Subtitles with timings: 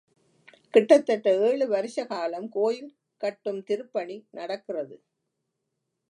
[0.73, 2.89] கிட்டத்தட்ட ஏழு வருஷகாலம் கோயில்
[3.21, 4.95] கட்டும் திருப்பணி நடக்கிறது.